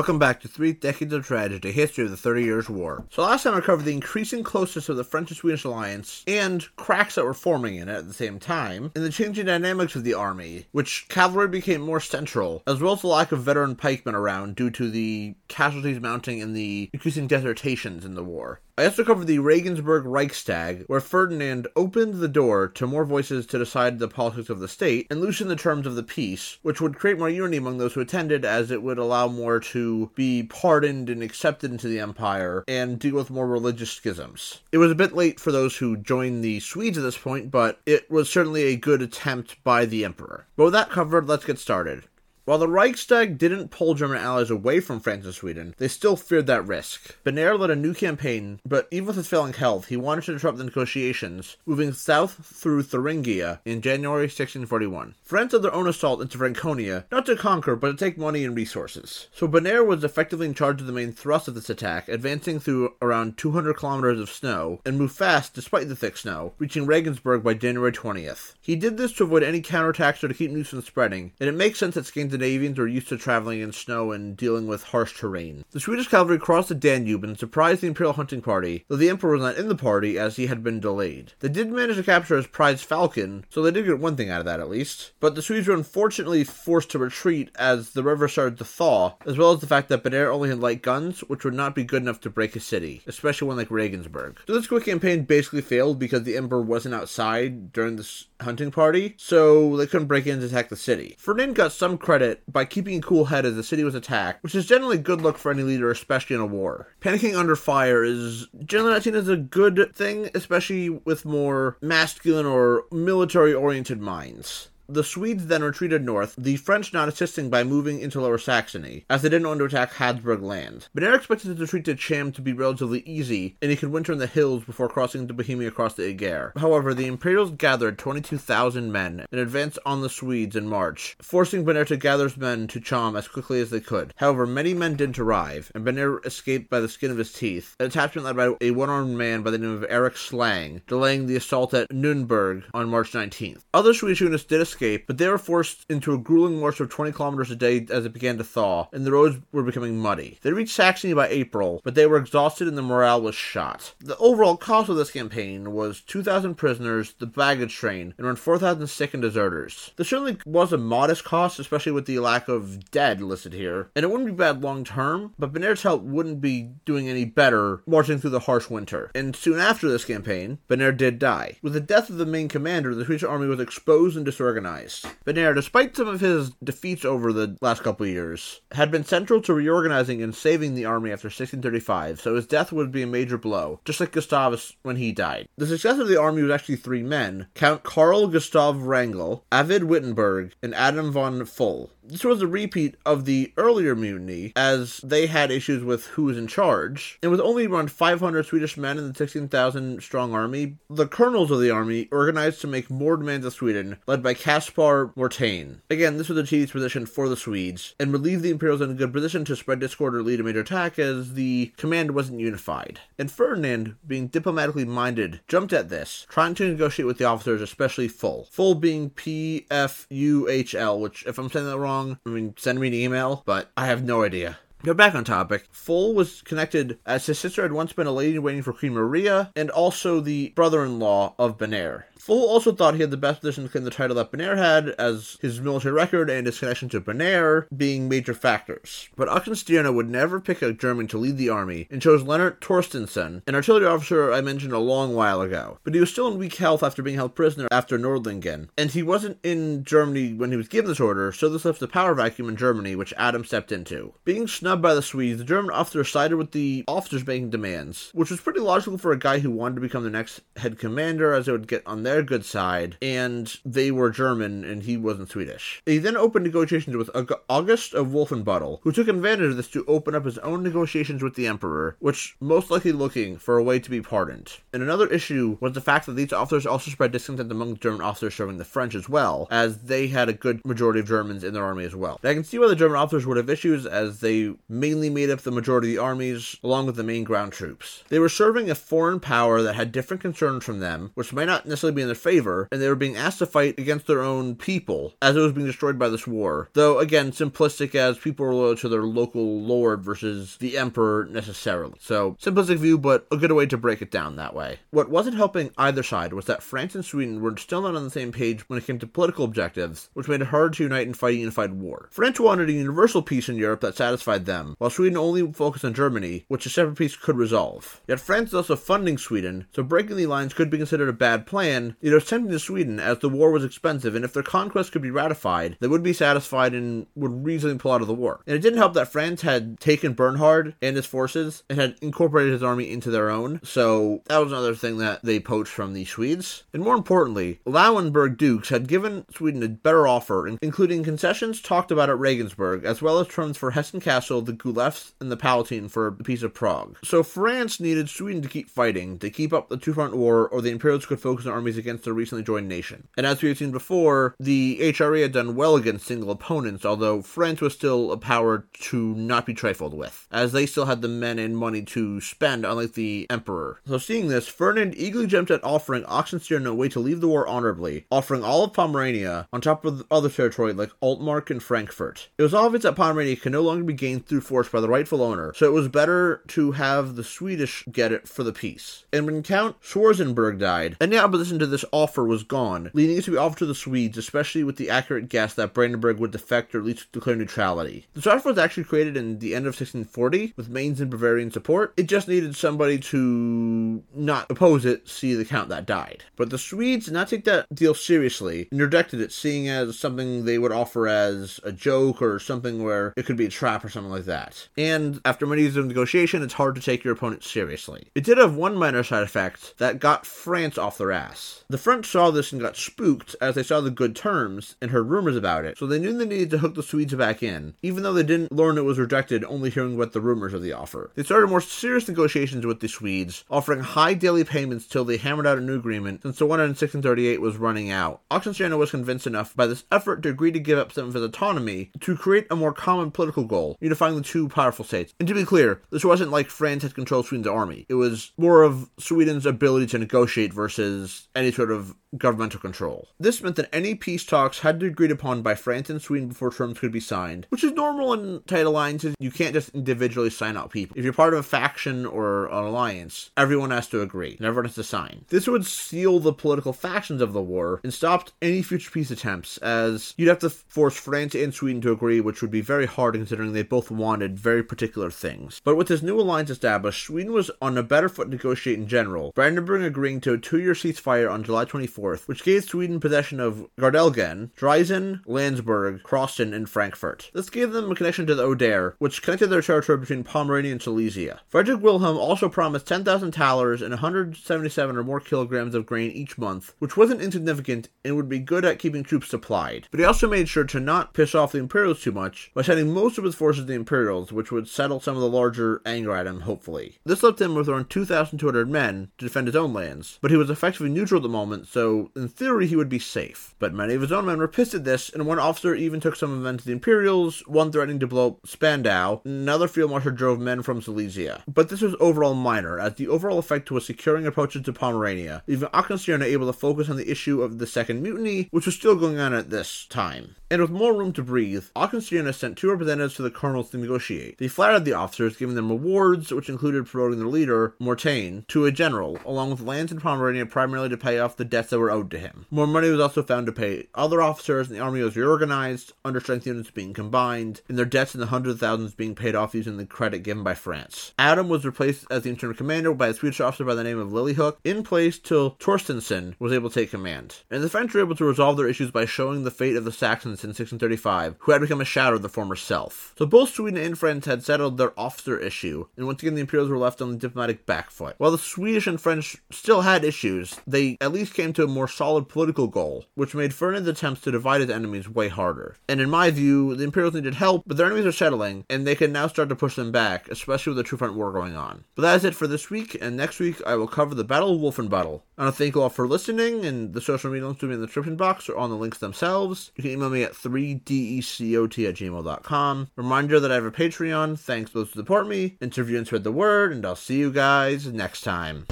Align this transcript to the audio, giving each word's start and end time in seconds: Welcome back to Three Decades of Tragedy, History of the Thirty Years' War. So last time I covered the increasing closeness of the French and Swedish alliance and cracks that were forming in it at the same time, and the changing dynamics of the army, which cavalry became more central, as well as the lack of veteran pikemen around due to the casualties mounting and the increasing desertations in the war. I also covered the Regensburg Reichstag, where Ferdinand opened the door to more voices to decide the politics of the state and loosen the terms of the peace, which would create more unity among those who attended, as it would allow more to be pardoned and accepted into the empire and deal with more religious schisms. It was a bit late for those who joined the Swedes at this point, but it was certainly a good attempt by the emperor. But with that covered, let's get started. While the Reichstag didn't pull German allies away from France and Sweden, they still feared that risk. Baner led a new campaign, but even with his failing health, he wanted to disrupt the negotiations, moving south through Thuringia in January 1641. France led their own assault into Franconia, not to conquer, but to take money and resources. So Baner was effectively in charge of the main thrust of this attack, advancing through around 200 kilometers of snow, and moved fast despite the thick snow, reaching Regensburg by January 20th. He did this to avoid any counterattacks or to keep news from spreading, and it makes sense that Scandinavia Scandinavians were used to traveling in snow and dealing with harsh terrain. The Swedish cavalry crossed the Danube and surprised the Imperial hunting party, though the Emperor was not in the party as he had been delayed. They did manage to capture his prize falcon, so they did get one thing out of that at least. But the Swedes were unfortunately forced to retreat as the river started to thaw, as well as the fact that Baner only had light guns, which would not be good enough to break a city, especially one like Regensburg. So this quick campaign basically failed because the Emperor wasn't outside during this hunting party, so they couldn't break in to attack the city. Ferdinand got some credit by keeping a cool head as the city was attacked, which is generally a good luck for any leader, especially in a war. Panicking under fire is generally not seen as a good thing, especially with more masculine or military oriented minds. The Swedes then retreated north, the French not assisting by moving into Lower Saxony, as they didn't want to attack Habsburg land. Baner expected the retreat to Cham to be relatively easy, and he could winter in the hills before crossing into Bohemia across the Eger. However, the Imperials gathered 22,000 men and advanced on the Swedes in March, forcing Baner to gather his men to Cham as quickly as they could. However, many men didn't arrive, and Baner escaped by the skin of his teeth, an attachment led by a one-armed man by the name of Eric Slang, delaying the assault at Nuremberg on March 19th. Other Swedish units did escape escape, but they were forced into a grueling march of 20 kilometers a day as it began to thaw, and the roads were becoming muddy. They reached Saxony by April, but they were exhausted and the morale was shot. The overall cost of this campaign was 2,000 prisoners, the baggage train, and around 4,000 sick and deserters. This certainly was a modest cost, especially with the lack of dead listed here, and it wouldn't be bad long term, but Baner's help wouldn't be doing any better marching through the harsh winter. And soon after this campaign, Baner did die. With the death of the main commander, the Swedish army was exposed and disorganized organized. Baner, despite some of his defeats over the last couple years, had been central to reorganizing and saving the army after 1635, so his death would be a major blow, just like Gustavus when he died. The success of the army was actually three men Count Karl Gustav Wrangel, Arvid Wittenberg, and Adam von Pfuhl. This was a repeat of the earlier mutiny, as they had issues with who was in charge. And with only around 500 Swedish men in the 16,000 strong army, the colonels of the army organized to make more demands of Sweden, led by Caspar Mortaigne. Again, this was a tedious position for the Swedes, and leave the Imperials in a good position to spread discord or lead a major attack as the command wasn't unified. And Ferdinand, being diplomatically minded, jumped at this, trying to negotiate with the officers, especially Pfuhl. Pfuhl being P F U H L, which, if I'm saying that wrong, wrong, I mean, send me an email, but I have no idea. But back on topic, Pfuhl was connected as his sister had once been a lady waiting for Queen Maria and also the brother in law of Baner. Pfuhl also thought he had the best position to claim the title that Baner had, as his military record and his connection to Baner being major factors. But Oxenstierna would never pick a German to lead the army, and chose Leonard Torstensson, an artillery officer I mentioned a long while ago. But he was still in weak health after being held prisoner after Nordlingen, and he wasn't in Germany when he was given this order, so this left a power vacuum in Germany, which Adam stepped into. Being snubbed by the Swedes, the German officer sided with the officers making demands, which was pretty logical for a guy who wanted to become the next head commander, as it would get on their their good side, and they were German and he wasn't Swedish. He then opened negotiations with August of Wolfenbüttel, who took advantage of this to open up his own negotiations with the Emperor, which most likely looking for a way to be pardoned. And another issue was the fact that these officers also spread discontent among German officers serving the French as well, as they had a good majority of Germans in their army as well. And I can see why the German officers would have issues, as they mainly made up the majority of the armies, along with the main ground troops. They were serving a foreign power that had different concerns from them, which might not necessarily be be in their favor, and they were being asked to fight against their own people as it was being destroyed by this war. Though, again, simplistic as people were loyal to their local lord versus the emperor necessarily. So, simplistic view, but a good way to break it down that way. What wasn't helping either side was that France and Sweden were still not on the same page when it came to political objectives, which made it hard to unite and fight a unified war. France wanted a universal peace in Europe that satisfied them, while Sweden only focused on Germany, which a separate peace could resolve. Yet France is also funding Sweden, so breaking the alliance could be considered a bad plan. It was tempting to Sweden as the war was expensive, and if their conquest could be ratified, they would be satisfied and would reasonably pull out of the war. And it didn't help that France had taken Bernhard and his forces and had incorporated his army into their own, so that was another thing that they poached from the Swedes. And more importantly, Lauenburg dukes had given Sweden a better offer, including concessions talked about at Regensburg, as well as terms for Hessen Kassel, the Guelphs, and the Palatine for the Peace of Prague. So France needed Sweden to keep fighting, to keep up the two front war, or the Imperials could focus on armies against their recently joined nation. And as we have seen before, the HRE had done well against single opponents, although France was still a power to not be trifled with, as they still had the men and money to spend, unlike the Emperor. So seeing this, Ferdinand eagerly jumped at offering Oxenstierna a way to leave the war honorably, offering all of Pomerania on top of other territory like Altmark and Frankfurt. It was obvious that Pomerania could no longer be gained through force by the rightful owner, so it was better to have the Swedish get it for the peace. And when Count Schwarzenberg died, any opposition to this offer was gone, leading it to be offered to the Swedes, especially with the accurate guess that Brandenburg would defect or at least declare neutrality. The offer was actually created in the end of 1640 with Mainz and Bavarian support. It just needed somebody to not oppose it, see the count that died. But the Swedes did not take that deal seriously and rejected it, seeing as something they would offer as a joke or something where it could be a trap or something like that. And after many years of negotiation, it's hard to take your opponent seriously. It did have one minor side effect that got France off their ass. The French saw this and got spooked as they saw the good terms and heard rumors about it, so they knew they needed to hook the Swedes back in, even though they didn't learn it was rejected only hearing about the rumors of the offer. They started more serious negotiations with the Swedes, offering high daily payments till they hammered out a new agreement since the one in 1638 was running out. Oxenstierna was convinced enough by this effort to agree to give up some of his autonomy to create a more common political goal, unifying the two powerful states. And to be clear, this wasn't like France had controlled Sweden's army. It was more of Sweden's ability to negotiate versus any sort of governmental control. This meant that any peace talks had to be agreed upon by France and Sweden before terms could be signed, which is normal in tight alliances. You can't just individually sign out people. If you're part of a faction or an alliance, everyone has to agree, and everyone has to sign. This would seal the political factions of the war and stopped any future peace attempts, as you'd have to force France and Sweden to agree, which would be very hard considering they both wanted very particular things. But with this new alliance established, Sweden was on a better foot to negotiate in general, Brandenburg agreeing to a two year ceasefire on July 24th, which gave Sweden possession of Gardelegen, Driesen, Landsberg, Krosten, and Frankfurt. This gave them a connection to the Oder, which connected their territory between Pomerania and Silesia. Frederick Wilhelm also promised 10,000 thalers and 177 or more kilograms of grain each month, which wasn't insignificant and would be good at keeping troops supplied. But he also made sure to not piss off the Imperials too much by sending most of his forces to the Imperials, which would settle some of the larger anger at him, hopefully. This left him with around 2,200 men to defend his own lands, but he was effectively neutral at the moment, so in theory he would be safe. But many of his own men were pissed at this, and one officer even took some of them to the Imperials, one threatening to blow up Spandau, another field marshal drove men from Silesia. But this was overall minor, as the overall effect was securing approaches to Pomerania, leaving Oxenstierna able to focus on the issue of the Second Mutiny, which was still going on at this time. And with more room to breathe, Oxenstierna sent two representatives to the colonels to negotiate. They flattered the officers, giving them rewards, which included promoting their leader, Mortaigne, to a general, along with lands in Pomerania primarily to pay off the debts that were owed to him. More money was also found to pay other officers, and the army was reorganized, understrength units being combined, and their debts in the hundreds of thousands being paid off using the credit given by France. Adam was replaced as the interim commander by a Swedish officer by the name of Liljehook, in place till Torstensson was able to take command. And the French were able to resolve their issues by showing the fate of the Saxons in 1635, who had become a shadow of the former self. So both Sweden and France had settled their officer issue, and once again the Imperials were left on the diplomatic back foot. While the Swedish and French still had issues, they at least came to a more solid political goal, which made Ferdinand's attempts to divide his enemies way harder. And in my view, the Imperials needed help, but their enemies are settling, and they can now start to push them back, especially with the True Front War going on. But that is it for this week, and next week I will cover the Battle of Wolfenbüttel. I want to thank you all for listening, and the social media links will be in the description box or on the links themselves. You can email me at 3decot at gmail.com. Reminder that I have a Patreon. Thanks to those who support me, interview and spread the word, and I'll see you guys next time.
Welcome 0.00 0.18
back 0.18 0.40
to 0.40 0.48
Three 0.48 0.72
Decades 0.72 1.12
of 1.12 1.26
Tragedy, 1.26 1.72
History 1.72 2.06
of 2.06 2.10
the 2.10 2.16
Thirty 2.16 2.42
Years' 2.42 2.70
War. 2.70 3.04
So 3.10 3.20
last 3.20 3.42
time 3.42 3.52
I 3.52 3.60
covered 3.60 3.84
the 3.84 3.92
increasing 3.92 4.42
closeness 4.42 4.88
of 4.88 4.96
the 4.96 5.04
French 5.04 5.28
and 5.28 5.36
Swedish 5.36 5.62
alliance 5.62 6.24
and 6.26 6.66
cracks 6.76 7.16
that 7.16 7.24
were 7.26 7.34
forming 7.34 7.74
in 7.76 7.90
it 7.90 7.96
at 7.96 8.08
the 8.08 8.14
same 8.14 8.38
time, 8.38 8.92
and 8.94 9.04
the 9.04 9.10
changing 9.10 9.44
dynamics 9.44 9.94
of 9.96 10.04
the 10.04 10.14
army, 10.14 10.64
which 10.72 11.04
cavalry 11.10 11.48
became 11.48 11.82
more 11.82 12.00
central, 12.00 12.62
as 12.66 12.80
well 12.80 12.94
as 12.94 13.02
the 13.02 13.08
lack 13.08 13.30
of 13.30 13.42
veteran 13.42 13.76
pikemen 13.76 14.14
around 14.14 14.56
due 14.56 14.70
to 14.70 14.88
the 14.88 15.34
casualties 15.48 16.00
mounting 16.00 16.40
and 16.40 16.56
the 16.56 16.88
increasing 16.94 17.26
desertations 17.26 18.02
in 18.02 18.14
the 18.14 18.24
war. 18.24 18.62
I 18.80 18.86
also 18.86 19.04
covered 19.04 19.26
the 19.26 19.40
Regensburg 19.40 20.06
Reichstag, 20.06 20.86
where 20.86 21.02
Ferdinand 21.02 21.68
opened 21.76 22.14
the 22.14 22.28
door 22.28 22.66
to 22.68 22.86
more 22.86 23.04
voices 23.04 23.44
to 23.48 23.58
decide 23.58 23.98
the 23.98 24.08
politics 24.08 24.48
of 24.48 24.58
the 24.58 24.68
state 24.68 25.06
and 25.10 25.20
loosen 25.20 25.48
the 25.48 25.54
terms 25.54 25.86
of 25.86 25.96
the 25.96 26.02
peace, 26.02 26.56
which 26.62 26.80
would 26.80 26.96
create 26.96 27.18
more 27.18 27.28
unity 27.28 27.58
among 27.58 27.76
those 27.76 27.92
who 27.92 28.00
attended, 28.00 28.42
as 28.42 28.70
it 28.70 28.82
would 28.82 28.96
allow 28.96 29.28
more 29.28 29.60
to 29.60 30.10
be 30.14 30.44
pardoned 30.44 31.10
and 31.10 31.22
accepted 31.22 31.70
into 31.70 31.88
the 31.88 32.00
empire 32.00 32.64
and 32.66 32.98
deal 32.98 33.16
with 33.16 33.28
more 33.28 33.46
religious 33.46 33.90
schisms. 33.90 34.60
It 34.72 34.78
was 34.78 34.90
a 34.90 34.94
bit 34.94 35.14
late 35.14 35.38
for 35.38 35.52
those 35.52 35.76
who 35.76 35.98
joined 35.98 36.42
the 36.42 36.58
Swedes 36.60 36.96
at 36.96 37.02
this 37.02 37.18
point, 37.18 37.50
but 37.50 37.82
it 37.84 38.10
was 38.10 38.30
certainly 38.30 38.62
a 38.62 38.76
good 38.76 39.02
attempt 39.02 39.62
by 39.62 39.84
the 39.84 40.06
emperor. 40.06 40.46
But 40.56 40.64
with 40.64 40.72
that 40.72 40.88
covered, 40.88 41.28
let's 41.28 41.44
get 41.44 41.58
started. 41.58 42.04
While 42.46 42.58
the 42.58 42.68
Reichstag 42.68 43.38
didn't 43.38 43.70
pull 43.70 43.94
German 43.94 44.18
allies 44.18 44.50
away 44.50 44.80
from 44.80 44.98
France 44.98 45.24
and 45.24 45.34
Sweden, 45.34 45.74
they 45.78 45.88
still 45.88 46.16
feared 46.16 46.46
that 46.46 46.66
risk. 46.66 47.16
Baner 47.22 47.58
led 47.58 47.70
a 47.70 47.76
new 47.76 47.94
campaign, 47.94 48.60
but 48.66 48.88
even 48.90 49.06
with 49.06 49.16
his 49.16 49.28
failing 49.28 49.52
health, 49.52 49.86
he 49.86 49.96
wanted 49.96 50.24
to 50.24 50.32
disrupt 50.32 50.58
the 50.58 50.64
negotiations, 50.64 51.58
moving 51.66 51.92
south 51.92 52.44
through 52.44 52.82
Thuringia 52.82 53.60
in 53.64 53.82
January 53.82 54.24
1641. 54.24 55.14
France 55.22 55.52
led 55.52 55.62
their 55.62 55.74
own 55.74 55.86
assault 55.86 56.22
into 56.22 56.38
Franconia, 56.38 57.04
not 57.12 57.26
to 57.26 57.36
conquer, 57.36 57.76
but 57.76 57.88
to 57.92 57.96
take 57.96 58.18
money 58.18 58.44
and 58.44 58.56
resources. 58.56 59.28
So 59.32 59.46
Baner 59.46 59.86
was 59.86 60.02
effectively 60.02 60.46
in 60.46 60.54
charge 60.54 60.80
of 60.80 60.86
the 60.86 60.92
main 60.92 61.12
thrust 61.12 61.46
of 61.46 61.54
this 61.54 61.70
attack, 61.70 62.08
advancing 62.08 62.58
through 62.58 62.94
around 63.02 63.36
200 63.36 63.74
kilometers 63.76 64.18
of 64.18 64.30
snow, 64.30 64.80
and 64.84 64.98
moved 64.98 65.14
fast 65.14 65.54
despite 65.54 65.88
the 65.88 65.94
thick 65.94 66.16
snow, 66.16 66.54
reaching 66.58 66.86
Regensburg 66.86 67.44
by 67.44 67.54
January 67.54 67.92
20th. 67.92 68.54
He 68.60 68.76
did 68.76 68.96
this 68.96 69.12
to 69.12 69.24
avoid 69.24 69.42
any 69.42 69.60
counterattacks 69.60 70.24
or 70.24 70.28
to 70.28 70.34
keep 70.34 70.50
news 70.50 70.68
from 70.68 70.82
spreading, 70.82 71.32
and 71.38 71.48
it 71.48 71.54
makes 71.54 71.78
sense 71.78 71.94
that 71.94 72.06
Scandinavia 72.06 72.29
Scandinavians 72.30 72.78
were 72.78 72.86
used 72.86 73.08
to 73.08 73.18
traveling 73.18 73.60
in 73.60 73.72
snow 73.72 74.12
and 74.12 74.36
dealing 74.36 74.68
with 74.68 74.84
harsh 74.84 75.18
terrain. 75.18 75.64
The 75.72 75.80
Swedish 75.80 76.06
cavalry 76.06 76.38
crossed 76.38 76.68
the 76.68 76.76
Danube 76.76 77.24
and 77.24 77.36
surprised 77.36 77.80
the 77.80 77.88
Imperial 77.88 78.12
hunting 78.12 78.40
party, 78.40 78.84
though 78.86 78.94
the 78.94 79.10
Emperor 79.10 79.32
was 79.32 79.40
not 79.40 79.56
in 79.56 79.66
the 79.66 79.74
party 79.74 80.16
as 80.16 80.36
he 80.36 80.46
had 80.46 80.62
been 80.62 80.78
delayed. 80.78 81.32
They 81.40 81.48
did 81.48 81.72
manage 81.72 81.96
to 81.96 82.04
capture 82.04 82.36
his 82.36 82.46
prize 82.46 82.84
falcon, 82.84 83.46
so 83.50 83.62
they 83.62 83.72
did 83.72 83.86
get 83.86 83.98
one 83.98 84.14
thing 84.14 84.30
out 84.30 84.38
of 84.38 84.46
that 84.46 84.60
at 84.60 84.70
least. 84.70 85.10
But 85.18 85.34
the 85.34 85.42
Swedes 85.42 85.66
were 85.66 85.74
unfortunately 85.74 86.44
forced 86.44 86.90
to 86.92 87.00
retreat 87.00 87.50
as 87.56 87.90
the 87.90 88.04
river 88.04 88.28
started 88.28 88.58
to 88.58 88.64
thaw, 88.64 89.16
as 89.26 89.36
well 89.36 89.50
as 89.50 89.58
the 89.58 89.66
fact 89.66 89.88
that 89.88 90.04
Baner 90.04 90.32
only 90.32 90.50
had 90.50 90.60
light 90.60 90.82
guns, 90.82 91.20
which 91.24 91.44
would 91.44 91.54
not 91.54 91.74
be 91.74 91.82
good 91.82 92.02
enough 92.02 92.20
to 92.20 92.30
break 92.30 92.54
a 92.54 92.60
city, 92.60 93.02
especially 93.08 93.48
one 93.48 93.56
like 93.56 93.72
Regensburg. 93.72 94.38
So 94.46 94.54
this 94.54 94.68
quick 94.68 94.84
campaign 94.84 95.24
basically 95.24 95.62
failed 95.62 95.98
because 95.98 96.22
the 96.22 96.36
Emperor 96.36 96.62
wasn't 96.62 96.94
outside 96.94 97.72
during 97.72 97.96
this 97.96 98.26
hunting 98.40 98.70
party, 98.70 99.14
so 99.18 99.76
they 99.76 99.88
couldn't 99.88 100.06
break 100.06 100.28
in 100.28 100.38
to 100.38 100.46
attack 100.46 100.68
the 100.68 100.76
city. 100.76 101.16
Ferdinand 101.18 101.54
got 101.54 101.72
some 101.72 101.98
credit 101.98 102.19
by 102.48 102.64
keeping 102.64 102.98
a 102.98 103.02
cool 103.02 103.26
head 103.26 103.46
as 103.46 103.54
the 103.54 103.62
city 103.62 103.84
was 103.84 103.94
attacked, 103.94 104.42
which 104.42 104.54
is 104.54 104.66
generally 104.66 104.96
a 104.96 105.00
good 105.00 105.20
luck 105.20 105.38
for 105.38 105.50
any 105.50 105.62
leader, 105.62 105.90
especially 105.90 106.36
in 106.36 106.42
a 106.42 106.46
war. 106.46 106.88
Panicking 107.00 107.36
under 107.36 107.56
fire 107.56 108.04
is 108.04 108.48
generally 108.64 108.92
not 108.92 109.02
seen 109.02 109.14
as 109.14 109.28
a 109.28 109.36
good 109.36 109.90
thing, 109.94 110.30
especially 110.34 110.88
with 110.90 111.24
more 111.24 111.76
masculine 111.80 112.46
or 112.46 112.84
military 112.90 113.54
oriented 113.54 114.00
minds. 114.00 114.70
The 114.92 115.04
Swedes 115.04 115.46
then 115.46 115.62
retreated 115.62 116.04
north, 116.04 116.34
the 116.36 116.56
French 116.56 116.92
not 116.92 117.08
assisting 117.08 117.48
by 117.48 117.62
moving 117.62 118.00
into 118.00 118.20
Lower 118.20 118.38
Saxony, 118.38 119.04
as 119.08 119.22
they 119.22 119.28
didn't 119.28 119.46
want 119.46 119.60
to 119.60 119.66
attack 119.66 119.92
Habsburg 119.92 120.42
land. 120.42 120.88
Baner 120.96 121.14
expected 121.14 121.56
the 121.56 121.62
retreat 121.62 121.84
to 121.84 121.94
Cham 121.94 122.32
to 122.32 122.42
be 122.42 122.52
relatively 122.52 123.04
easy, 123.06 123.56
and 123.62 123.70
he 123.70 123.76
could 123.76 123.92
winter 123.92 124.12
in 124.12 124.18
the 124.18 124.26
hills 124.26 124.64
before 124.64 124.88
crossing 124.88 125.20
into 125.20 125.32
Bohemia 125.32 125.68
across 125.68 125.94
the 125.94 126.08
Eger. 126.08 126.52
However, 126.56 126.92
the 126.92 127.06
Imperials 127.06 127.52
gathered 127.52 127.98
22,000 127.98 128.90
men 128.90 129.26
and 129.30 129.40
advanced 129.40 129.78
on 129.86 130.00
the 130.00 130.10
Swedes 130.10 130.56
in 130.56 130.66
March, 130.66 131.16
forcing 131.22 131.64
Baner 131.64 131.86
to 131.86 131.96
gather 131.96 132.24
his 132.24 132.36
men 132.36 132.66
to 132.66 132.80
Cham 132.80 133.14
as 133.14 133.28
quickly 133.28 133.60
as 133.60 133.70
they 133.70 133.78
could. 133.78 134.12
However, 134.16 134.44
many 134.44 134.74
men 134.74 134.96
didn't 134.96 135.20
arrive, 135.20 135.70
and 135.72 135.84
Baner 135.84 136.18
escaped 136.26 136.68
by 136.68 136.80
the 136.80 136.88
skin 136.88 137.12
of 137.12 137.18
his 137.18 137.32
teeth, 137.32 137.76
an 137.78 137.86
attachment 137.86 138.24
led 138.24 138.34
by 138.34 138.56
a 138.60 138.72
one-armed 138.72 139.16
man 139.16 139.42
by 139.42 139.52
the 139.52 139.58
name 139.58 139.70
of 139.70 139.86
Eric 139.88 140.16
Slang, 140.16 140.82
delaying 140.88 141.26
the 141.26 141.36
assault 141.36 141.74
at 141.74 141.92
Nuremberg 141.92 142.64
on 142.74 142.88
March 142.88 143.12
19th. 143.12 143.60
Other 143.72 143.94
Swedish 143.94 144.20
units 144.20 144.42
did 144.42 144.60
escape 144.60 144.79
escape, 144.80 145.06
but 145.06 145.18
they 145.18 145.28
were 145.28 145.38
forced 145.38 145.84
into 145.90 146.14
a 146.14 146.18
grueling 146.18 146.58
march 146.58 146.80
of 146.80 146.88
20 146.88 147.12
kilometers 147.12 147.50
a 147.50 147.56
day 147.56 147.86
as 147.90 148.06
it 148.06 148.12
began 148.12 148.38
to 148.38 148.44
thaw, 148.44 148.88
and 148.92 149.04
the 149.04 149.12
roads 149.12 149.38
were 149.52 149.62
becoming 149.62 149.98
muddy. 149.98 150.38
They 150.42 150.52
reached 150.52 150.74
Saxony 150.74 151.12
by 151.12 151.28
April, 151.28 151.80
but 151.84 151.94
they 151.94 152.06
were 152.06 152.16
exhausted 152.16 152.66
and 152.66 152.78
the 152.78 152.82
morale 152.82 153.20
was 153.20 153.34
shot. 153.34 153.94
The 154.00 154.16
overall 154.16 154.56
cost 154.56 154.88
of 154.88 154.96
this 154.96 155.10
campaign 155.10 155.72
was 155.72 156.00
2,000 156.00 156.54
prisoners, 156.54 157.14
the 157.18 157.26
baggage 157.26 157.74
train, 157.74 158.14
and 158.16 158.26
around 158.26 158.38
4,000 158.38 158.86
sick 158.86 159.12
and 159.12 159.22
deserters. 159.22 159.90
This 159.96 160.08
certainly 160.08 160.38
was 160.46 160.72
a 160.72 160.78
modest 160.78 161.24
cost, 161.24 161.58
especially 161.58 161.92
with 161.92 162.06
the 162.06 162.18
lack 162.18 162.48
of 162.48 162.90
dead 162.90 163.20
listed 163.20 163.52
here, 163.52 163.90
and 163.94 164.04
it 164.04 164.08
wouldn't 164.08 164.28
be 164.28 164.34
bad 164.34 164.62
long 164.62 164.84
term, 164.84 165.34
but 165.38 165.52
Baner's 165.52 165.82
help 165.82 166.02
wouldn't 166.02 166.40
be 166.40 166.70
doing 166.86 167.08
any 167.08 167.24
better 167.24 167.82
marching 167.86 168.18
through 168.18 168.30
the 168.30 168.40
harsh 168.40 168.70
winter. 168.70 169.10
And 169.14 169.36
soon 169.36 169.58
after 169.58 169.88
this 169.88 170.04
campaign, 170.04 170.58
Baner 170.68 170.96
did 170.96 171.18
die. 171.18 171.58
With 171.62 171.74
the 171.74 171.80
death 171.80 172.08
of 172.08 172.16
the 172.16 172.26
main 172.26 172.48
commander, 172.48 172.94
the 172.94 173.04
Swedish 173.04 173.24
army 173.24 173.46
was 173.46 173.60
exposed 173.60 174.16
and 174.16 174.24
disorganized 174.24 174.59
organized. 174.60 175.06
Baner, 175.24 175.54
despite 175.54 175.96
some 175.96 176.06
of 176.06 176.20
his 176.20 176.50
defeats 176.62 177.04
over 177.04 177.32
the 177.32 177.56
last 177.62 177.82
couple 177.82 178.06
years, 178.06 178.60
had 178.72 178.90
been 178.90 179.04
central 179.04 179.40
to 179.42 179.54
reorganizing 179.54 180.22
and 180.22 180.34
saving 180.34 180.74
the 180.74 180.84
army 180.84 181.10
after 181.10 181.28
1635, 181.28 182.20
so 182.20 182.34
his 182.34 182.46
death 182.46 182.70
would 182.70 182.92
be 182.92 183.02
a 183.02 183.06
major 183.06 183.38
blow, 183.38 183.80
just 183.86 184.00
like 184.00 184.12
Gustavus 184.12 184.76
when 184.82 184.96
he 184.96 185.12
died. 185.12 185.48
The 185.56 185.66
success 185.66 185.98
of 185.98 186.08
the 186.08 186.20
army 186.20 186.42
was 186.42 186.50
actually 186.50 186.76
three 186.76 187.02
men 187.02 187.46
Count 187.54 187.82
Karl 187.82 188.26
Gustav 188.26 188.82
Wrangel, 188.82 189.44
Arvid 189.50 189.84
Wittenberg, 189.84 190.52
and 190.62 190.74
Adam 190.74 191.10
von 191.10 191.40
Pfuhl. 191.40 191.90
This 192.02 192.24
was 192.24 192.42
a 192.42 192.46
repeat 192.46 192.96
of 193.04 193.24
the 193.24 193.52
earlier 193.56 193.94
mutiny, 193.94 194.52
as 194.56 194.98
they 194.98 195.26
had 195.26 195.50
issues 195.50 195.84
with 195.84 196.06
who 196.08 196.24
was 196.24 196.38
in 196.38 196.46
charge. 196.46 197.18
And 197.22 197.30
with 197.30 197.40
only 197.40 197.66
around 197.66 197.92
500 197.92 198.46
Swedish 198.46 198.76
men 198.76 198.98
in 198.98 199.06
the 199.06 199.14
16,000 199.14 200.02
strong 200.02 200.34
army, 200.34 200.76
the 200.88 201.06
colonels 201.06 201.50
of 201.50 201.60
the 201.60 201.70
army 201.70 202.08
organized 202.10 202.60
to 202.62 202.66
make 202.66 202.90
more 202.90 203.16
demands 203.16 203.46
of 203.46 203.52
Sweden, 203.52 203.98
led 204.06 204.22
by 204.22 204.34
Caspar 204.34 205.12
Mortaigne. 205.14 205.76
Again, 205.90 206.16
this 206.16 206.28
was 206.28 206.38
a 206.38 206.44
tedious 206.44 206.70
position 206.70 207.06
for 207.06 207.28
the 207.28 207.36
Swedes, 207.36 207.94
and 208.00 208.12
leave 208.12 208.42
the 208.42 208.50
Imperials 208.50 208.80
in 208.80 208.90
a 208.90 208.94
good 208.94 209.12
position 209.12 209.44
to 209.44 209.56
spread 209.56 209.78
discord 209.80 210.14
or 210.14 210.22
lead 210.22 210.40
a 210.40 210.42
major 210.42 210.60
attack 210.60 210.98
as 210.98 211.34
the 211.34 211.72
command 211.76 212.12
wasn't 212.12 212.40
unified. 212.40 213.00
And 213.18 213.30
Ferdinand, 213.30 213.96
being 214.06 214.28
diplomatically 214.28 214.84
minded, 214.84 215.40
jumped 215.48 215.72
at 215.72 215.90
this, 215.90 216.26
trying 216.28 216.54
to 216.54 216.68
negotiate 216.68 217.06
with 217.06 217.18
the 217.18 217.24
officers, 217.24 217.60
especially 217.60 218.08
Pfuhl. 218.08 218.50
Pfuhl 218.50 218.80
being 218.80 219.10
P 219.10 219.66
F 219.70 220.06
U 220.10 220.48
H 220.48 220.74
L, 220.74 220.98
which, 220.98 221.26
if 221.26 221.38
I'm 221.38 221.50
saying 221.50 221.66
that 221.66 221.78
wrong, 221.78 221.89
wrong, 221.90 222.18
I 222.24 222.30
mean, 222.30 222.54
send 222.56 222.78
me 222.78 222.88
an 222.88 222.94
email, 222.94 223.42
but 223.44 223.70
I 223.76 223.86
have 223.86 224.04
no 224.04 224.22
idea. 224.22 224.58
But 224.82 224.96
back 224.96 225.14
on 225.14 225.24
topic, 225.24 225.70
Pfuhl 225.72 226.14
was 226.14 226.40
connected 226.42 226.98
as 227.04 227.26
his 227.26 227.38
sister 227.38 227.62
had 227.62 227.72
once 227.72 227.92
been 227.92 228.06
a 228.06 228.12
lady 228.12 228.38
waiting 228.38 228.62
for 228.62 228.72
Queen 228.72 228.94
Maria 228.94 229.50
and 229.54 229.70
also 229.70 230.20
the 230.20 230.52
brother 230.54 230.84
in 230.84 230.98
law 230.98 231.34
of 231.38 231.58
Baner. 231.58 232.04
Pfuhl 232.20 232.48
also 232.48 232.72
thought 232.72 232.94
he 232.94 233.00
had 233.00 233.10
the 233.10 233.16
best 233.16 233.40
position 233.40 233.64
to 233.64 233.70
claim 233.70 233.84
the 233.84 233.90
title 233.90 234.16
that 234.16 234.30
Baner 234.30 234.56
had, 234.56 234.90
as 234.90 235.38
his 235.40 235.60
military 235.60 235.94
record 235.94 236.28
and 236.28 236.46
his 236.46 236.58
connection 236.58 236.90
to 236.90 237.00
Baner 237.00 237.66
being 237.74 238.08
major 238.08 238.34
factors. 238.34 239.08
But 239.16 239.28
Oxenstierna 239.28 239.94
would 239.94 240.10
never 240.10 240.38
pick 240.38 240.60
a 240.60 240.74
German 240.74 241.06
to 241.08 241.18
lead 241.18 241.38
the 241.38 241.48
army, 241.48 241.88
and 241.90 242.02
chose 242.02 242.22
Leonard 242.22 242.60
Torstensson, 242.60 243.42
an 243.46 243.54
artillery 243.54 243.86
officer 243.86 244.32
I 244.32 244.42
mentioned 244.42 244.74
a 244.74 244.78
long 244.78 245.14
while 245.14 245.40
ago. 245.40 245.78
But 245.82 245.94
he 245.94 246.00
was 246.00 246.10
still 246.10 246.28
in 246.28 246.38
weak 246.38 246.56
health 246.56 246.82
after 246.82 247.02
being 247.02 247.16
held 247.16 247.34
prisoner 247.34 247.68
after 247.70 247.98
Nordlingen, 247.98 248.68
and 248.76 248.90
he 248.90 249.02
wasn't 249.02 249.38
in 249.42 249.84
Germany 249.84 250.34
when 250.34 250.50
he 250.50 250.58
was 250.58 250.68
given 250.68 250.90
this 250.90 251.00
order, 251.00 251.32
so 251.32 251.48
this 251.48 251.64
left 251.64 251.80
a 251.80 251.88
power 251.88 252.14
vacuum 252.14 252.50
in 252.50 252.56
Germany, 252.56 252.96
which 252.96 253.14
Adam 253.16 253.44
stepped 253.44 253.72
into. 253.72 254.12
Being 254.24 254.46
snubbed 254.46 254.82
by 254.82 254.94
the 254.94 255.00
Swedes, 255.00 255.38
the 255.38 255.44
German 255.44 255.74
officer 255.74 256.04
sided 256.04 256.36
with 256.36 256.52
the 256.52 256.84
officers 256.86 257.26
making 257.26 257.48
demands, 257.48 258.10
which 258.12 258.30
was 258.30 258.40
pretty 258.40 258.60
logical 258.60 258.98
for 258.98 259.12
a 259.12 259.18
guy 259.18 259.38
who 259.38 259.50
wanted 259.50 259.76
to 259.76 259.80
become 259.80 260.04
the 260.04 260.10
next 260.10 260.42
head 260.56 260.78
commander, 260.78 261.32
as 261.32 261.48
it 261.48 261.52
would 261.52 261.66
get 261.66 261.86
on 261.86 262.02
their 262.02 262.09
their 262.10 262.22
good 262.22 262.44
side, 262.44 262.96
and 263.00 263.56
they 263.64 263.90
were 263.90 264.10
German 264.10 264.64
and 264.64 264.82
he 264.82 264.96
wasn't 264.96 265.30
Swedish. 265.30 265.80
He 265.86 265.98
then 265.98 266.16
opened 266.16 266.44
negotiations 266.44 266.96
with 266.96 267.10
August 267.48 267.94
of 267.94 268.08
Wolfenbüttel, 268.08 268.80
who 268.82 268.90
took 268.90 269.06
advantage 269.06 269.50
of 269.50 269.56
this 269.56 269.68
to 269.68 269.84
open 269.86 270.16
up 270.16 270.24
his 270.24 270.38
own 270.38 270.62
negotiations 270.62 271.22
with 271.22 271.36
the 271.36 271.46
Emperor, 271.46 271.96
which 272.00 272.36
most 272.40 272.70
likely 272.70 272.90
looking 272.90 273.38
for 273.38 273.56
a 273.56 273.62
way 273.62 273.78
to 273.78 273.90
be 273.90 274.00
pardoned. 274.00 274.54
And 274.72 274.82
another 274.82 275.06
issue 275.06 275.56
was 275.60 275.74
the 275.74 275.80
fact 275.80 276.06
that 276.06 276.12
these 276.12 276.32
officers 276.32 276.66
also 276.66 276.90
spread 276.90 277.12
discontent 277.12 277.52
among 277.52 277.78
German 277.78 278.00
officers 278.00 278.34
serving 278.34 278.58
the 278.58 278.64
French 278.64 278.94
as 278.94 279.08
well, 279.08 279.46
as 279.50 279.78
they 279.84 280.08
had 280.08 280.28
a 280.28 280.32
good 280.32 280.64
majority 280.66 280.98
of 280.98 281.06
Germans 281.06 281.44
in 281.44 281.54
their 281.54 281.64
army 281.64 281.84
as 281.84 281.94
well. 281.94 282.18
And 282.22 282.30
I 282.30 282.34
can 282.34 282.44
see 282.44 282.58
why 282.58 282.66
the 282.66 282.76
German 282.76 282.98
officers 282.98 283.24
would 283.24 283.36
have 283.36 283.48
issues, 283.48 283.86
as 283.86 284.20
they 284.20 284.52
mainly 284.68 285.10
made 285.10 285.30
up 285.30 285.40
the 285.40 285.52
majority 285.52 285.90
of 285.90 285.94
the 285.94 286.02
armies, 286.02 286.56
along 286.64 286.86
with 286.86 286.96
the 286.96 287.04
main 287.04 287.22
ground 287.22 287.52
troops. 287.52 288.02
They 288.08 288.18
were 288.18 288.28
serving 288.28 288.68
a 288.68 288.74
foreign 288.74 289.20
power 289.20 289.62
that 289.62 289.76
had 289.76 289.92
different 289.92 290.20
concerns 290.20 290.64
from 290.64 290.80
them, 290.80 291.12
which 291.14 291.32
might 291.32 291.44
not 291.44 291.66
necessarily 291.66 291.94
be 291.94 291.99
be 292.00 292.02
in 292.02 292.08
their 292.08 292.14
favor, 292.14 292.68
and 292.72 292.80
they 292.80 292.88
were 292.88 292.94
being 292.94 293.16
asked 293.16 293.38
to 293.38 293.46
fight 293.46 293.78
against 293.78 294.06
their 294.06 294.22
own 294.22 294.56
people 294.56 295.14
as 295.20 295.36
it 295.36 295.40
was 295.40 295.52
being 295.52 295.66
destroyed 295.66 295.98
by 295.98 296.08
this 296.08 296.26
war. 296.26 296.70
Though, 296.72 296.98
again, 296.98 297.32
simplistic 297.32 297.94
as 297.94 298.18
people 298.18 298.46
were 298.46 298.54
loyal 298.54 298.76
to 298.76 298.88
their 298.88 299.02
local 299.02 299.60
lord 299.60 300.02
versus 300.02 300.56
the 300.58 300.78
emperor 300.78 301.26
necessarily. 301.30 301.94
So, 302.00 302.36
simplistic 302.40 302.78
view, 302.78 302.98
but 302.98 303.26
a 303.30 303.36
good 303.36 303.52
way 303.52 303.66
to 303.66 303.76
break 303.76 304.02
it 304.02 304.10
down 304.10 304.36
that 304.36 304.54
way. 304.54 304.78
What 304.90 305.10
wasn't 305.10 305.36
helping 305.36 305.70
either 305.76 306.02
side 306.02 306.32
was 306.32 306.46
that 306.46 306.62
France 306.62 306.94
and 306.94 307.04
Sweden 307.04 307.40
were 307.40 307.56
still 307.56 307.82
not 307.82 307.96
on 307.96 308.04
the 308.04 308.10
same 308.10 308.32
page 308.32 308.68
when 308.68 308.78
it 308.78 308.86
came 308.86 308.98
to 308.98 309.06
political 309.06 309.44
objectives, 309.44 310.08
which 310.14 310.28
made 310.28 310.40
it 310.40 310.48
hard 310.48 310.72
to 310.74 310.82
unite 310.84 311.06
and 311.06 311.16
fight 311.16 311.34
a 311.34 311.38
unified 311.38 311.74
war. 311.74 312.08
France 312.10 312.40
wanted 312.40 312.68
a 312.68 312.72
universal 312.72 313.22
peace 313.22 313.48
in 313.48 313.56
Europe 313.56 313.80
that 313.80 313.96
satisfied 313.96 314.46
them, 314.46 314.74
while 314.78 314.90
Sweden 314.90 315.18
only 315.18 315.52
focused 315.52 315.84
on 315.84 315.94
Germany, 315.94 316.44
which 316.48 316.66
a 316.66 316.70
separate 316.70 316.96
peace 316.96 317.16
could 317.16 317.36
resolve. 317.36 318.00
Yet 318.06 318.20
France 318.20 318.48
is 318.48 318.54
also 318.54 318.76
funding 318.76 319.18
Sweden, 319.18 319.66
so 319.74 319.82
breaking 319.82 320.16
the 320.16 320.24
alliance 320.24 320.54
could 320.54 320.70
be 320.70 320.78
considered 320.78 321.08
a 321.08 321.12
bad 321.12 321.46
plan. 321.46 321.89
It 322.00 322.12
was 322.12 322.26
tempting 322.26 322.52
to 322.52 322.58
Sweden 322.58 323.00
as 323.00 323.18
the 323.18 323.28
war 323.28 323.50
was 323.50 323.64
expensive, 323.64 324.14
and 324.14 324.24
if 324.24 324.32
their 324.32 324.42
conquest 324.42 324.92
could 324.92 325.02
be 325.02 325.10
ratified, 325.10 325.76
they 325.80 325.88
would 325.88 326.02
be 326.02 326.12
satisfied 326.12 326.74
and 326.74 327.06
would 327.14 327.44
reasonably 327.44 327.78
pull 327.78 327.92
out 327.92 328.02
of 328.02 328.06
the 328.06 328.14
war. 328.14 328.40
And 328.46 328.56
it 328.56 328.60
didn't 328.60 328.78
help 328.78 328.94
that 328.94 329.12
France 329.12 329.42
had 329.42 329.80
taken 329.80 330.12
Bernhard 330.12 330.74
and 330.82 330.96
his 330.96 331.06
forces 331.06 331.62
and 331.68 331.80
had 331.80 331.96
incorporated 332.00 332.52
his 332.52 332.62
army 332.62 332.90
into 332.90 333.10
their 333.10 333.30
own, 333.30 333.60
so 333.62 334.22
that 334.26 334.38
was 334.38 334.52
another 334.52 334.74
thing 334.74 334.98
that 334.98 335.22
they 335.22 335.40
poached 335.40 335.72
from 335.72 335.92
the 335.92 336.04
Swedes. 336.04 336.64
And 336.72 336.82
more 336.82 336.94
importantly, 336.94 337.60
Lauenburg 337.66 338.36
dukes 338.36 338.68
had 338.68 338.88
given 338.88 339.24
Sweden 339.34 339.62
a 339.62 339.68
better 339.68 340.06
offer, 340.06 340.46
including 340.60 341.04
concessions 341.04 341.60
talked 341.60 341.90
about 341.90 342.10
at 342.10 342.18
Regensburg, 342.18 342.84
as 342.84 343.02
well 343.02 343.18
as 343.18 343.28
terms 343.28 343.56
for 343.56 343.72
Hessen 343.72 344.00
Kassel, 344.00 344.44
the 344.44 344.52
Guelphs, 344.52 345.12
and 345.20 345.30
the 345.30 345.36
Palatine 345.36 345.88
for 345.88 346.14
the 346.16 346.24
Peace 346.24 346.42
of 346.42 346.54
Prague. 346.54 346.96
So 347.04 347.22
France 347.22 347.80
needed 347.80 348.08
Sweden 348.08 348.42
to 348.42 348.48
keep 348.48 348.70
fighting, 348.70 349.18
to 349.18 349.30
keep 349.30 349.52
up 349.52 349.68
the 349.68 349.76
two 349.76 349.92
front 349.92 350.16
war, 350.16 350.48
or 350.48 350.60
the 350.60 350.70
Imperials 350.70 351.06
could 351.06 351.20
focus 351.20 351.46
on 351.46 351.52
armies 351.52 351.78
against 351.80 352.04
their 352.04 352.14
recently 352.14 352.44
joined 352.44 352.68
nation. 352.68 353.08
And 353.16 353.26
as 353.26 353.42
we 353.42 353.48
have 353.48 353.58
seen 353.58 353.72
before, 353.72 354.34
the 354.38 354.78
HRE 354.80 355.22
had 355.22 355.32
done 355.32 355.56
well 355.56 355.76
against 355.76 356.06
single 356.06 356.30
opponents, 356.30 356.84
although 356.84 357.22
France 357.22 357.60
was 357.60 357.74
still 357.74 358.12
a 358.12 358.16
power 358.16 358.66
to 358.72 359.14
not 359.14 359.46
be 359.46 359.54
trifled 359.54 359.94
with, 359.94 360.28
as 360.30 360.52
they 360.52 360.66
still 360.66 360.84
had 360.84 361.02
the 361.02 361.08
men 361.08 361.38
and 361.38 361.56
money 361.56 361.82
to 361.82 362.20
spend, 362.20 362.64
unlike 362.64 362.94
the 362.94 363.26
Emperor. 363.28 363.80
So 363.86 363.98
seeing 363.98 364.28
this, 364.28 364.46
Ferdinand 364.46 364.94
eagerly 364.96 365.26
jumped 365.26 365.50
at 365.50 365.64
offering 365.64 366.04
Oxenstierna 366.04 366.68
a 366.70 366.74
way 366.74 366.88
to 366.88 367.00
leave 367.00 367.20
the 367.20 367.28
war 367.28 367.46
honorably, 367.46 368.06
offering 368.10 368.44
all 368.44 368.64
of 368.64 368.72
Pomerania 368.72 369.48
on 369.52 369.60
top 369.60 369.84
of 369.84 370.04
other 370.10 370.28
territory 370.28 370.72
like 370.72 370.92
Altmark 371.02 371.50
and 371.50 371.62
Frankfurt. 371.62 372.28
It 372.38 372.42
was 372.42 372.54
obvious 372.54 372.82
that 372.82 372.96
Pomerania 372.96 373.36
could 373.36 373.52
no 373.52 373.62
longer 373.62 373.84
be 373.84 373.92
gained 373.92 374.26
through 374.26 374.42
force 374.42 374.68
by 374.68 374.80
the 374.80 374.88
rightful 374.88 375.22
owner, 375.22 375.52
so 375.54 375.66
it 375.66 375.72
was 375.72 375.88
better 375.88 376.42
to 376.48 376.72
have 376.72 377.16
the 377.16 377.24
Swedish 377.24 377.84
get 377.90 378.12
it 378.12 378.28
for 378.28 378.42
the 378.42 378.52
peace. 378.52 379.04
And 379.12 379.26
when 379.26 379.42
Count 379.42 379.80
Schwarzenberg 379.80 380.58
died, 380.58 380.96
any 381.00 381.16
opposition 381.16 381.58
to 381.58 381.66
this 381.70 381.84
offer 381.92 382.24
was 382.24 382.42
gone, 382.42 382.90
leading 382.92 383.16
it 383.16 383.24
to 383.24 383.30
be 383.30 383.36
offered 383.36 383.58
to 383.58 383.66
the 383.66 383.74
Swedes, 383.74 384.18
especially 384.18 384.64
with 384.64 384.76
the 384.76 384.90
accurate 384.90 385.28
guess 385.28 385.54
that 385.54 385.74
Brandenburg 385.74 386.18
would 386.18 386.30
defect 386.30 386.74
or 386.74 386.78
at 386.78 386.84
least 386.84 387.10
declare 387.12 387.36
neutrality. 387.36 388.06
The 388.14 388.30
offer 388.30 388.50
was 388.50 388.58
actually 388.58 388.84
created 388.84 389.16
in 389.16 389.38
the 389.38 389.54
end 389.54 389.66
of 389.66 389.74
1640 389.74 390.54
with 390.56 390.68
Mainz 390.68 391.00
and 391.00 391.10
Bavarian 391.10 391.50
support. 391.50 391.92
It 391.96 392.04
just 392.04 392.28
needed 392.28 392.56
somebody 392.56 392.98
to 392.98 394.02
not 394.14 394.50
oppose 394.50 394.84
it, 394.84 395.08
see 395.08 395.34
the 395.34 395.44
count 395.44 395.68
that 395.68 395.86
died. 395.86 396.24
But 396.36 396.50
the 396.50 396.58
Swedes 396.58 397.06
did 397.06 397.14
not 397.14 397.28
take 397.28 397.44
that 397.44 397.66
deal 397.74 397.94
seriously 397.94 398.68
and 398.70 398.80
rejected 398.80 399.20
it, 399.20 399.32
seeing 399.32 399.68
as 399.68 399.98
something 399.98 400.44
they 400.44 400.58
would 400.58 400.72
offer 400.72 401.08
as 401.08 401.60
a 401.64 401.72
joke 401.72 402.20
or 402.22 402.38
something 402.38 402.82
where 402.82 403.12
it 403.16 403.26
could 403.26 403.36
be 403.36 403.46
a 403.46 403.50
trap 403.50 403.84
or 403.84 403.88
something 403.88 404.12
like 404.12 404.24
that. 404.24 404.68
And 404.76 405.20
after 405.24 405.46
many 405.46 405.62
years 405.62 405.76
of 405.76 405.86
negotiation, 405.86 406.42
it's 406.42 406.54
hard 406.54 406.74
to 406.74 406.80
take 406.80 407.04
your 407.04 407.14
opponent 407.14 407.44
seriously. 407.44 408.08
It 408.14 408.24
did 408.24 408.38
have 408.38 408.54
one 408.54 408.76
minor 408.76 409.02
side 409.02 409.22
effect 409.22 409.78
that 409.78 410.00
got 410.00 410.26
France 410.26 410.78
off 410.78 410.98
their 410.98 411.12
ass. 411.12 411.59
The 411.68 411.78
French 411.78 412.06
saw 412.06 412.30
this 412.30 412.52
and 412.52 412.60
got 412.60 412.76
spooked 412.76 413.36
as 413.40 413.54
they 413.54 413.62
saw 413.62 413.80
the 413.80 413.90
good 413.90 414.16
terms 414.16 414.76
and 414.80 414.90
heard 414.90 415.08
rumors 415.08 415.36
about 415.36 415.64
it, 415.64 415.78
so 415.78 415.86
they 415.86 415.98
knew 415.98 416.12
they 416.12 416.26
needed 416.26 416.50
to 416.50 416.58
hook 416.58 416.74
the 416.74 416.82
Swedes 416.82 417.14
back 417.14 417.42
in, 417.42 417.74
even 417.82 418.02
though 418.02 418.12
they 418.12 418.22
didn't 418.22 418.52
learn 418.52 418.78
it 418.78 418.84
was 418.84 418.98
rejected 418.98 419.44
only 419.44 419.70
hearing 419.70 419.94
about 419.94 420.12
the 420.12 420.20
rumors 420.20 420.54
of 420.54 420.62
the 420.62 420.72
offer. 420.72 421.10
They 421.14 421.22
started 421.22 421.48
more 421.48 421.60
serious 421.60 422.08
negotiations 422.08 422.66
with 422.66 422.80
the 422.80 422.88
Swedes, 422.88 423.44
offering 423.50 423.80
high 423.80 424.14
daily 424.14 424.44
payments 424.44 424.86
till 424.86 425.04
they 425.04 425.16
hammered 425.16 425.46
out 425.46 425.58
a 425.58 425.60
new 425.60 425.76
agreement 425.76 426.22
since 426.22 426.38
the 426.38 426.46
one 426.46 426.60
in 426.60 426.68
1638 426.68 427.40
was 427.40 427.56
running 427.56 427.90
out. 427.90 428.22
Oxenstierna 428.30 428.78
was 428.78 428.90
convinced 428.90 429.26
enough 429.26 429.54
by 429.54 429.66
this 429.66 429.84
effort 429.90 430.22
to 430.22 430.28
agree 430.28 430.52
to 430.52 430.60
give 430.60 430.78
up 430.78 430.92
some 430.92 431.08
of 431.08 431.14
his 431.14 431.22
autonomy 431.22 431.90
to 432.00 432.16
create 432.16 432.46
a 432.50 432.56
more 432.56 432.72
common 432.72 433.10
political 433.10 433.44
goal, 433.44 433.76
unifying 433.80 434.16
the 434.16 434.22
two 434.22 434.48
powerful 434.48 434.84
states. 434.84 435.14
And 435.18 435.28
to 435.28 435.34
be 435.34 435.44
clear, 435.44 435.82
this 435.90 436.04
wasn't 436.04 436.30
like 436.30 436.48
France 436.48 436.82
had 436.82 436.94
controlled 436.94 437.26
Sweden's 437.26 437.46
army. 437.46 437.86
It 437.88 437.94
was 437.94 438.32
more 438.36 438.62
of 438.62 438.90
Sweden's 438.98 439.46
ability 439.46 439.86
to 439.88 439.98
negotiate 439.98 440.52
versus 440.52 441.28
any 441.34 441.49
sort 441.50 441.70
of 441.70 441.94
governmental 442.16 442.60
control. 442.60 443.08
This 443.18 443.42
meant 443.42 443.56
that 443.56 443.74
any 443.74 443.94
peace 443.94 444.24
talks 444.24 444.60
had 444.60 444.80
to 444.80 444.86
be 444.86 444.92
agreed 444.92 445.10
upon 445.10 445.42
by 445.42 445.54
France 445.54 445.90
and 445.90 446.02
Sweden 446.02 446.28
before 446.28 446.50
terms 446.50 446.78
could 446.78 446.92
be 446.92 447.00
signed, 447.00 447.46
which 447.50 447.64
is 447.64 447.72
normal 447.72 448.12
in 448.12 448.42
tight 448.46 448.66
alliances. 448.66 449.14
You 449.18 449.30
can't 449.30 449.54
just 449.54 449.70
individually 449.70 450.30
sign 450.30 450.56
out 450.56 450.70
people. 450.70 450.96
If 450.96 451.04
you're 451.04 451.12
part 451.12 451.34
of 451.34 451.40
a 451.40 451.44
faction 451.44 452.06
or 452.06 452.46
an 452.46 452.64
alliance, 452.64 453.30
everyone 453.36 453.70
has 453.70 453.86
to 453.88 454.02
agree, 454.02 454.36
and 454.36 454.46
everyone 454.46 454.66
has 454.66 454.74
to 454.74 454.84
sign. 454.84 455.24
This 455.28 455.46
would 455.46 455.66
seal 455.66 456.18
the 456.18 456.32
political 456.32 456.72
factions 456.72 457.20
of 457.20 457.32
the 457.32 457.42
war 457.42 457.80
and 457.82 457.94
stopped 457.94 458.32
any 458.42 458.62
future 458.62 458.90
peace 458.90 459.10
attempts, 459.10 459.58
as 459.58 460.14
you'd 460.16 460.28
have 460.28 460.38
to 460.40 460.50
force 460.50 460.96
France 460.96 461.34
and 461.34 461.54
Sweden 461.54 461.80
to 461.82 461.92
agree, 461.92 462.20
which 462.20 462.42
would 462.42 462.50
be 462.50 462.60
very 462.60 462.86
hard 462.86 463.14
considering 463.14 463.52
they 463.52 463.62
both 463.62 463.90
wanted 463.90 464.38
very 464.38 464.62
particular 464.62 465.10
things. 465.10 465.60
But 465.64 465.76
with 465.76 465.88
this 465.88 466.02
new 466.02 466.18
alliance 466.20 466.50
established, 466.50 467.04
Sweden 467.04 467.32
was 467.32 467.50
on 467.62 467.78
a 467.78 467.82
better 467.82 468.08
foot 468.08 468.24
to 468.24 468.30
negotiate 468.30 468.78
in 468.78 468.88
general, 468.88 469.32
Brandenburg 469.34 469.82
agreeing 469.82 470.20
to 470.22 470.32
a 470.32 470.38
two 470.38 470.60
year 470.60 470.74
ceasefire 470.74 471.30
on 471.30 471.44
July 471.44 471.64
24th, 472.00 472.28
which 472.28 472.44
gave 472.44 472.64
Sweden 472.64 473.00
possession 473.00 473.40
of 473.40 473.66
Gardelegen, 473.78 474.50
Driesen, 474.54 475.20
Landsberg, 475.26 476.02
Krosten, 476.02 476.52
and 476.54 476.68
Frankfurt. 476.68 477.30
This 477.34 477.50
gave 477.50 477.72
them 477.72 477.90
a 477.90 477.94
connection 477.94 478.26
to 478.26 478.34
the 478.34 478.44
Oder, 478.44 478.94
which 478.98 479.22
connected 479.22 479.48
their 479.48 479.62
territory 479.62 479.98
between 479.98 480.24
Pomerania 480.24 480.72
and 480.72 480.82
Silesia. 480.82 481.40
Frederick 481.48 481.82
Wilhelm 481.82 482.16
also 482.16 482.48
promised 482.48 482.86
10,000 482.86 483.32
thalers 483.32 483.82
and 483.82 483.90
177 483.90 484.96
or 484.96 485.04
more 485.04 485.20
kilograms 485.20 485.74
of 485.74 485.86
grain 485.86 486.10
each 486.10 486.38
month, 486.38 486.74
which 486.78 486.96
wasn't 486.96 487.20
insignificant 487.20 487.88
and 488.04 488.16
would 488.16 488.28
be 488.28 488.38
good 488.38 488.64
at 488.64 488.78
keeping 488.78 489.02
troops 489.02 489.28
supplied. 489.28 489.88
But 489.90 490.00
he 490.00 490.06
also 490.06 490.28
made 490.28 490.48
sure 490.48 490.64
to 490.64 490.80
not 490.80 491.14
piss 491.14 491.34
off 491.34 491.52
the 491.52 491.58
Imperials 491.58 492.00
too 492.00 492.12
much 492.12 492.50
by 492.54 492.62
sending 492.62 492.92
most 492.92 493.18
of 493.18 493.24
his 493.24 493.34
forces 493.34 493.64
to 493.64 493.66
the 493.66 493.74
Imperials, 493.74 494.32
which 494.32 494.50
would 494.50 494.68
settle 494.68 495.00
some 495.00 495.16
of 495.16 495.22
the 495.22 495.28
larger 495.28 495.82
anger 495.84 496.14
at 496.14 496.26
him, 496.26 496.40
hopefully. 496.40 496.98
This 497.04 497.22
left 497.22 497.40
him 497.40 497.54
with 497.54 497.68
around 497.68 497.90
2,200 497.90 498.68
men 498.68 499.10
to 499.18 499.24
defend 499.24 499.46
his 499.46 499.56
own 499.56 499.72
lands, 499.72 500.18
but 500.20 500.30
he 500.30 500.36
was 500.36 500.50
effectively 500.50 500.88
neutral 500.88 501.18
at 501.18 501.22
the 501.22 501.28
moment, 501.28 501.66
so 501.66 501.89
in 502.16 502.28
theory 502.28 502.66
he 502.66 502.76
would 502.76 502.88
be 502.88 502.98
safe. 502.98 503.54
But 503.58 503.74
many 503.74 503.94
of 503.94 504.02
his 504.02 504.12
own 504.12 504.26
men 504.26 504.38
were 504.38 504.48
pissed 504.48 504.74
at 504.74 504.84
this, 504.84 505.10
and 505.10 505.26
one 505.26 505.38
officer 505.38 505.74
even 505.74 506.00
took 506.00 506.16
some 506.16 506.32
of 506.32 506.42
them 506.42 506.56
to 506.56 506.64
the 506.64 506.72
Imperials, 506.72 507.40
one 507.46 507.70
threatening 507.70 508.00
to 508.00 508.06
blow 508.06 508.28
up 508.28 508.46
Spandau, 508.46 509.20
another 509.24 509.68
field 509.68 509.90
marshal 509.90 510.12
drove 510.12 510.40
men 510.40 510.62
from 510.62 510.82
Silesia. 510.82 511.42
But 511.46 511.68
this 511.68 511.80
was 511.80 511.94
overall 512.00 512.34
minor, 512.34 512.78
as 512.78 512.94
the 512.94 513.08
overall 513.08 513.38
effect 513.38 513.70
was 513.70 513.86
securing 513.86 514.26
approaches 514.26 514.62
to 514.62 514.72
Pomerania, 514.72 515.42
leaving 515.46 515.68
Oxenstierna 515.68 516.24
able 516.24 516.46
to 516.46 516.52
focus 516.52 516.88
on 516.88 516.96
the 516.96 517.10
issue 517.10 517.42
of 517.42 517.58
the 517.58 517.66
Second 517.66 518.02
Mutiny, 518.02 518.48
which 518.50 518.66
was 518.66 518.74
still 518.74 518.96
going 518.96 519.18
on 519.18 519.34
at 519.34 519.50
this 519.50 519.86
time. 519.86 520.36
And 520.52 520.60
with 520.60 520.70
more 520.70 520.92
room 520.92 521.12
to 521.12 521.22
breathe, 521.22 521.66
Oxenstierna 521.76 522.34
sent 522.34 522.58
two 522.58 522.70
representatives 522.70 523.14
to 523.14 523.22
the 523.22 523.30
colonels 523.30 523.70
to 523.70 523.78
negotiate. 523.78 524.38
They 524.38 524.48
flattered 524.48 524.84
the 524.84 524.94
officers, 524.94 525.36
giving 525.36 525.54
them 525.54 525.68
rewards, 525.68 526.32
which 526.32 526.48
included 526.48 526.86
promoting 526.86 527.20
their 527.20 527.28
leader, 527.28 527.74
Mortaigne, 527.78 528.42
to 528.48 528.66
a 528.66 528.72
general, 528.72 529.18
along 529.24 529.50
with 529.50 529.60
lands 529.60 529.92
in 529.92 530.00
Pomerania 530.00 530.46
primarily 530.46 530.88
to 530.88 530.96
pay 530.96 531.18
off 531.18 531.36
the 531.36 531.44
debts 531.44 531.70
that 531.70 531.78
were 531.80 531.90
owed 531.90 532.10
to 532.10 532.18
him. 532.18 532.46
More 532.50 532.66
money 532.66 532.90
was 532.90 533.00
also 533.00 533.22
found 533.22 533.46
to 533.46 533.52
pay 533.52 533.88
other 533.94 534.22
officers, 534.22 534.68
and 534.68 534.76
the 534.76 534.82
army 534.82 535.02
was 535.02 535.16
reorganized, 535.16 535.92
understrength 536.04 536.46
units 536.46 536.70
being 536.70 536.94
combined, 536.94 537.62
and 537.68 537.78
their 537.78 537.84
debts 537.84 538.14
in 538.14 538.20
the 538.20 538.26
hundreds 538.26 538.54
of 538.54 538.60
thousands 538.60 538.94
being 538.94 539.14
paid 539.14 539.34
off 539.34 539.54
using 539.54 539.76
the 539.76 539.86
credit 539.86 540.22
given 540.22 540.44
by 540.44 540.54
France. 540.54 541.12
Adam 541.18 541.48
was 541.48 541.64
replaced 541.64 542.06
as 542.10 542.22
the 542.22 542.30
interim 542.30 542.54
commander 542.54 542.94
by 542.94 543.08
a 543.08 543.14
Swedish 543.14 543.40
officer 543.40 543.64
by 543.64 543.74
the 543.74 543.84
name 543.84 543.98
of 543.98 544.10
Liljehook, 544.10 544.56
in 544.64 544.82
place 544.82 545.18
till 545.18 545.52
Torstensson 545.52 546.34
was 546.38 546.52
able 546.52 546.70
to 546.70 546.80
take 546.80 546.90
command. 546.90 547.38
And 547.50 547.62
the 547.62 547.68
French 547.68 547.94
were 547.94 548.00
able 548.00 548.16
to 548.16 548.24
resolve 548.24 548.56
their 548.56 548.68
issues 548.68 548.90
by 548.90 549.04
showing 549.04 549.44
the 549.44 549.50
fate 549.50 549.76
of 549.76 549.84
the 549.84 549.92
Saxons 549.92 550.44
in 550.44 550.50
1635, 550.50 551.36
who 551.40 551.52
had 551.52 551.60
become 551.60 551.80
a 551.80 551.84
shadow 551.84 552.16
of 552.16 552.22
the 552.22 552.28
former 552.28 552.56
self. 552.56 553.14
So 553.18 553.26
both 553.26 553.50
Sweden 553.50 553.82
and 553.82 553.98
France 553.98 554.26
had 554.26 554.44
settled 554.44 554.78
their 554.78 554.98
officer 554.98 555.38
issue, 555.38 555.86
and 555.96 556.06
once 556.06 556.22
again 556.22 556.34
the 556.34 556.40
Imperials 556.40 556.70
were 556.70 556.78
left 556.78 557.00
on 557.00 557.10
the 557.10 557.16
diplomatic 557.16 557.66
back 557.66 557.90
foot. 557.90 558.14
While 558.18 558.32
the 558.32 558.38
Swedish 558.38 558.86
and 558.86 559.00
French 559.00 559.36
still 559.50 559.82
had 559.82 560.04
issues, 560.04 560.60
they 560.66 560.96
at 561.00 561.12
least 561.12 561.34
came 561.34 561.52
to 561.54 561.64
a 561.64 561.68
more 561.70 561.88
solid 561.88 562.28
political 562.28 562.66
goal, 562.66 563.06
which 563.14 563.34
made 563.34 563.54
Ferdinand's 563.54 563.88
attempts 563.88 564.20
to 564.22 564.30
divide 564.30 564.60
his 564.60 564.70
enemies 564.70 565.08
way 565.08 565.28
harder. 565.28 565.76
And 565.88 566.00
in 566.00 566.10
my 566.10 566.30
view, 566.30 566.74
the 566.74 566.84
Imperials 566.84 567.14
needed 567.14 567.34
help, 567.34 567.64
but 567.66 567.76
their 567.76 567.86
enemies 567.86 568.06
are 568.06 568.12
settling, 568.12 568.64
and 568.68 568.86
they 568.86 568.94
can 568.94 569.12
now 569.12 569.26
start 569.26 569.48
to 569.48 569.56
push 569.56 569.76
them 569.76 569.92
back, 569.92 570.28
especially 570.28 570.70
with 570.70 570.78
the 570.78 570.82
True 570.82 570.98
Front 570.98 571.14
War 571.14 571.32
going 571.32 571.56
on. 571.56 571.84
But 571.94 572.02
that 572.02 572.16
is 572.16 572.24
it 572.24 572.34
for 572.34 572.46
this 572.46 572.70
week, 572.70 572.96
and 573.00 573.16
next 573.16 573.40
week 573.40 573.60
I 573.66 573.76
will 573.76 573.88
cover 573.88 574.14
the 574.14 574.24
Battle 574.24 574.54
of 574.54 574.60
Wolfenbüttel. 574.60 575.22
I 575.38 575.44
want 575.44 575.54
to 575.54 575.58
thank 575.58 575.74
you 575.74 575.82
all 575.82 575.88
for 575.88 576.06
listening, 576.06 576.64
and 576.64 576.92
the 576.92 577.00
social 577.00 577.30
media 577.30 577.46
links 577.46 577.62
will 577.62 577.68
be 577.68 577.74
in 577.74 577.80
the 577.80 577.86
description 577.86 578.16
box 578.16 578.48
or 578.48 578.56
on 578.56 578.70
the 578.70 578.76
links 578.76 578.98
themselves. 578.98 579.72
You 579.76 579.82
can 579.82 579.92
email 579.92 580.10
me 580.10 580.22
at 580.22 580.32
3decot 580.32 581.88
at 581.88 581.94
gmail.com. 581.96 582.88
Reminder 582.96 583.40
that 583.40 583.50
I 583.50 583.54
have 583.54 583.64
a 583.64 583.70
Patreon. 583.70 584.38
Thanks 584.38 584.72
to 584.72 584.78
those 584.78 584.92
who 584.92 585.00
support 585.00 585.26
me, 585.26 585.56
interview 585.60 585.98
and 585.98 586.06
spread 586.06 586.24
the 586.24 586.32
word, 586.32 586.72
and 586.72 586.84
I'll 586.84 586.96
see 586.96 587.18
you 587.18 587.32
guys 587.32 587.86
next 587.86 588.22
time. 588.22 588.66